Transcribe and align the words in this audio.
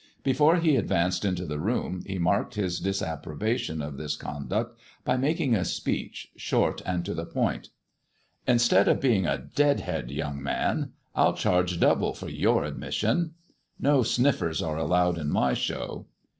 Before 0.23 0.55
he 0.55 0.77
advanced 0.77 1.23
into 1.23 1.45
the 1.45 1.59
room 1.59 2.01
he 2.07 2.17
marked 2.17 2.55
his 2.55 2.79
disapprobation 2.79 3.83
of 3.83 3.97
this 3.97 4.15
conduct 4.15 4.79
by 5.05 5.15
making 5.15 5.53
a 5.53 5.63
speech, 5.63 6.31
short 6.35 6.81
and 6.87 7.05
to 7.05 7.13
the 7.13 7.23
point— 7.27 7.69
'^Instead 8.47 8.87
of 8.87 8.99
being 8.99 9.27
a 9.27 9.37
deadhead, 9.37 10.09
young 10.09 10.41
man, 10.41 10.93
I'll 11.13 11.33
charge 11.35 11.79
double 11.79 12.15
for 12.15 12.29
your 12.29 12.63
admission. 12.63 13.35
No 13.79 14.01
sniffers 14.01 14.59
are 14.59 14.77
allowed 14.77 15.19
in 15.19 15.29
my 15.29 15.53
show." 15.53 16.07